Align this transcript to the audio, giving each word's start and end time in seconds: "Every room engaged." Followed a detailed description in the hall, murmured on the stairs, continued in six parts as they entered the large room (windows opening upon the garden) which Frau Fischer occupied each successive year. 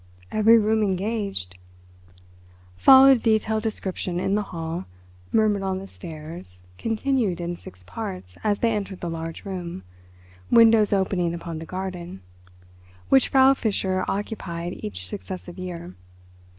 "Every 0.31 0.57
room 0.57 0.81
engaged." 0.81 1.59
Followed 2.75 3.17
a 3.17 3.19
detailed 3.19 3.61
description 3.61 4.19
in 4.19 4.33
the 4.33 4.41
hall, 4.49 4.85
murmured 5.31 5.61
on 5.61 5.77
the 5.77 5.85
stairs, 5.85 6.63
continued 6.79 7.39
in 7.39 7.55
six 7.55 7.83
parts 7.83 8.35
as 8.43 8.57
they 8.57 8.71
entered 8.73 9.01
the 9.01 9.11
large 9.11 9.45
room 9.45 9.83
(windows 10.49 10.91
opening 10.91 11.35
upon 11.35 11.59
the 11.59 11.67
garden) 11.67 12.21
which 13.09 13.29
Frau 13.29 13.53
Fischer 13.53 14.03
occupied 14.07 14.73
each 14.83 15.05
successive 15.05 15.59
year. 15.59 15.93